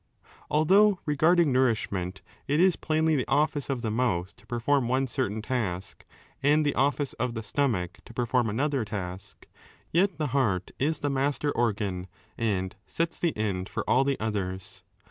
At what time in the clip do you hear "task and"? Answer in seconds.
5.43-6.65